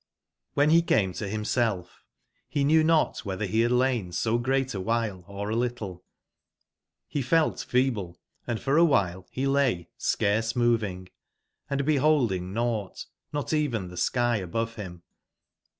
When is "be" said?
0.77-0.81, 2.51-2.63, 3.51-3.61, 7.13-7.21, 9.35-9.45, 11.85-11.99